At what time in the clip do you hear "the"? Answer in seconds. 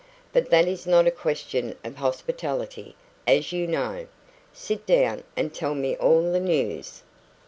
6.31-6.39